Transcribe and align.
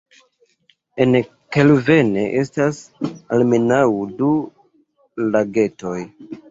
En 1.05 1.17
Kelvenne 1.57 2.25
estas 2.41 2.81
almenaŭ 3.39 3.87
du 4.25 4.35
lagetoj. 5.33 5.99